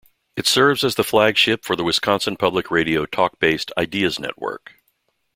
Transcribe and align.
It 0.35 0.47
serves 0.47 0.83
as 0.83 0.95
the 0.95 1.03
flagship 1.03 1.63
for 1.63 1.75
the 1.75 1.83
Wisconsin 1.83 2.35
Public 2.35 2.71
Radio 2.71 3.05
talk-based 3.05 3.71
"Ideas 3.77 4.17
Network". 4.19 4.73